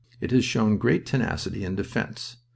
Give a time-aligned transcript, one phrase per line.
[0.19, 2.37] It has shown great tenacity in defense.